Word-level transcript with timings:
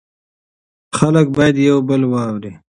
خلک 0.97 1.27
باید 1.35 1.55
یو 1.67 1.77
بل 1.89 2.01
واوري. 2.11 2.51